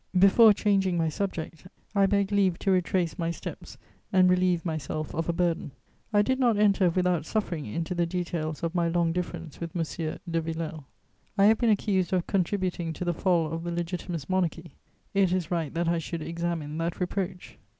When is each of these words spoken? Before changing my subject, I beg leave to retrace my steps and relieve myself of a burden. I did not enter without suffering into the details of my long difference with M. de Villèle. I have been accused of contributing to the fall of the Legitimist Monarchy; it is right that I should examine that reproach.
Before 0.17 0.51
changing 0.51 0.97
my 0.97 1.09
subject, 1.09 1.67
I 1.93 2.07
beg 2.07 2.31
leave 2.31 2.57
to 2.57 2.71
retrace 2.71 3.19
my 3.19 3.29
steps 3.29 3.77
and 4.11 4.31
relieve 4.31 4.65
myself 4.65 5.13
of 5.13 5.29
a 5.29 5.31
burden. 5.31 5.73
I 6.11 6.23
did 6.23 6.39
not 6.39 6.57
enter 6.57 6.89
without 6.89 7.23
suffering 7.23 7.67
into 7.67 7.93
the 7.93 8.07
details 8.07 8.63
of 8.63 8.73
my 8.73 8.87
long 8.87 9.11
difference 9.11 9.59
with 9.59 9.75
M. 9.75 9.83
de 10.27 10.41
Villèle. 10.41 10.85
I 11.37 11.45
have 11.45 11.59
been 11.59 11.69
accused 11.69 12.13
of 12.13 12.25
contributing 12.25 12.93
to 12.93 13.05
the 13.05 13.13
fall 13.13 13.53
of 13.53 13.63
the 13.63 13.69
Legitimist 13.71 14.27
Monarchy; 14.27 14.71
it 15.13 15.31
is 15.31 15.51
right 15.51 15.71
that 15.75 15.87
I 15.87 15.99
should 15.99 16.23
examine 16.23 16.79
that 16.79 16.99
reproach. 16.99 17.59